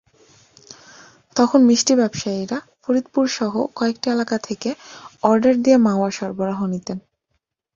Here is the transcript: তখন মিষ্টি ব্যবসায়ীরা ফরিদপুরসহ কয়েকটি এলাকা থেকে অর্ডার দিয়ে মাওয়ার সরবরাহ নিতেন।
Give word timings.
তখন 1.35 1.59
মিষ্টি 1.63 1.93
ব্যবসায়ীরা 1.95 2.57
ফরিদপুরসহ 2.83 3.53
কয়েকটি 3.75 4.07
এলাকা 4.09 4.37
থেকে 4.47 4.69
অর্ডার 5.23 5.55
দিয়ে 5.63 5.77
মাওয়ার 5.77 6.11
সরবরাহ 6.11 6.59
নিতেন। 6.65 6.97